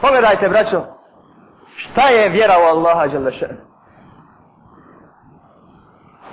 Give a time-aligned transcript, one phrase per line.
[0.00, 0.82] Pogledajte, braćo,
[1.76, 3.56] šta je vjera u Allaha Đalešan?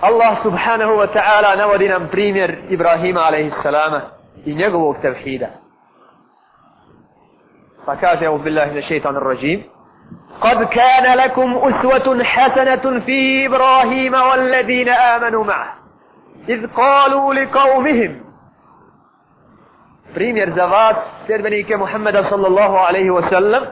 [0.01, 4.01] Allah subhanahu wa ta'ala navodi nam primjer Ibrahima alaihissalama
[4.45, 5.47] i njegovog tevhida.
[7.85, 9.63] Pa kaže, evo billahi na šeitan rajim,
[10.41, 15.73] قد كان لكم أسوة حسنة في إبراهيم والذين آمنوا معه
[16.49, 18.25] إذ قالوا لقومهم
[20.15, 23.63] primjer za vas, sljedbenike Muhammeda sallallahu alaihi wa sallam,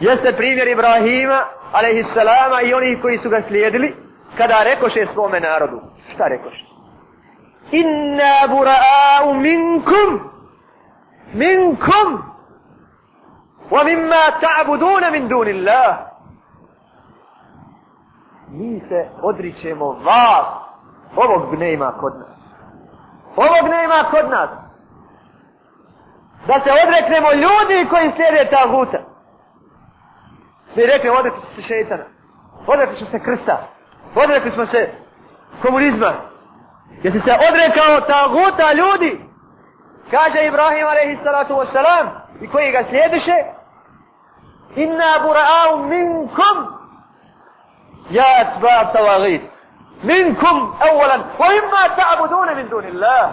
[0.00, 3.94] jeste primjer Ibrahima alaihi salama i onih koji su ga slijedili,
[4.36, 5.80] kada rekoše svome narodu.
[6.14, 6.64] Šta rekoše?
[7.70, 10.30] Inna bura'au minkum,
[11.34, 12.22] minkum,
[13.70, 15.96] wa mimma ta'buduna min dunillah.
[18.48, 20.46] Mi se odričemo vas,
[21.16, 22.38] ovog nema kod nas.
[23.36, 24.65] Ovog nema kod nas
[26.46, 28.98] da se odreknemo ljudi koji slijede ta guta.
[30.74, 32.04] Mi rekli, odrekli se šeitana.
[32.66, 33.68] Odrekli smo se krsta.
[34.14, 34.90] Odrekli smo se
[35.62, 36.12] komunizma.
[37.02, 39.20] Jesi se odrekao taguta ljudi?
[40.10, 41.54] Kaže Ibrahim alaihi salatu
[42.40, 43.32] i koji ga slijediše
[44.76, 46.56] Inna bura'au minkum
[48.10, 49.42] ja atba tawagit
[50.02, 53.30] minkum awalan wa imma ta'buduna min dunillah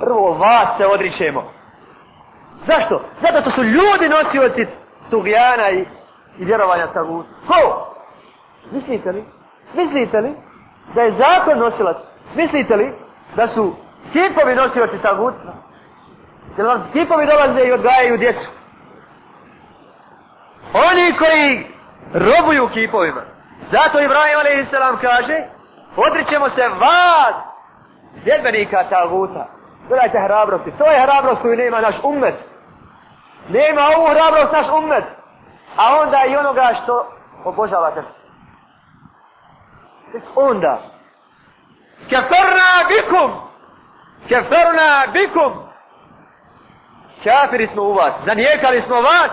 [0.00, 1.42] prvo vas se odričemo
[2.66, 3.00] Zašto?
[3.20, 4.66] Zato što su ljudi nosioci
[5.10, 5.86] tugijana i,
[6.38, 7.26] i vjerovanja tagut.
[7.46, 7.88] Ko?
[8.70, 9.24] Mislite li?
[9.74, 10.34] Mislite li
[10.94, 11.96] da je zakon nosilac?
[12.34, 12.92] Mislite li
[13.36, 13.74] da su
[14.12, 15.52] kipovi nosioci tagutstva?
[16.56, 18.48] Jer vam kipovi dolaze i odgajaju djecu?
[20.74, 21.66] Oni koji
[22.14, 23.22] robuju kipovima.
[23.70, 25.00] Zato Ibrahim a.s.
[25.00, 25.42] kaže
[25.96, 27.34] odrićemo se vas
[28.24, 29.46] djedbenika taguta.
[29.88, 30.70] Gledajte hrabrosti.
[30.78, 32.34] To je hrabrost koju nema naš umet.
[33.49, 35.03] Nema ovu hrabrost naš umet.
[35.77, 37.11] A onda i onoga što
[37.43, 38.03] obožavate.
[40.35, 40.81] Onda.
[42.09, 43.31] Keferna bikum.
[44.27, 45.53] Keferna bikum.
[47.23, 48.13] Kafiri smo u vas.
[48.25, 49.31] Zanijekali smo vas.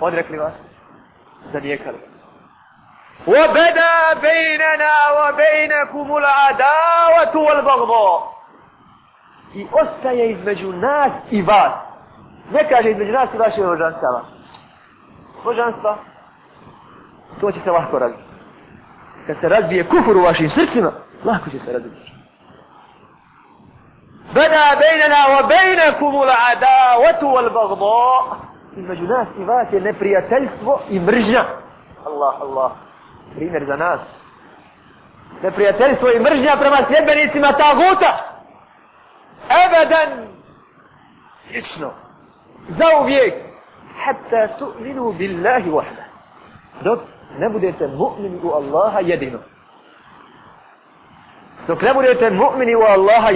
[0.00, 0.62] Odrekli vas.
[1.44, 2.32] Zanijekali vas.
[3.26, 8.32] وبدا بيننا وبينكم العداوة والبغضاء
[9.54, 11.85] i ostaje između nas i vas
[12.51, 14.21] Ne kaže između nas i vaših božanstava.
[15.43, 15.97] Božanstva,
[17.39, 18.23] to će se lahko razbiti.
[19.27, 20.91] Kad se razbije kufur u vašim srcima,
[21.25, 22.13] lahko će se razbiti.
[24.33, 28.37] Bada bejnana wa bejnakumu l'adawatu wal bagdo.
[28.77, 31.43] Između nas i vas je neprijateljstvo i mržnja.
[32.05, 32.71] Allah, Allah.
[33.35, 34.25] Primjer za nas.
[35.43, 38.17] Neprijateljstvo i mržnja prema sljedbenicima taguta.
[39.65, 40.27] Ebedan.
[41.49, 42.06] Isno.
[42.69, 43.45] زوجك.
[43.97, 46.03] حتى تؤمنوا بالله وحده.
[46.83, 46.99] دونك
[47.39, 49.39] لابد ان مؤمن الله يدينه
[51.67, 53.29] دونك لابد ان مؤمن والله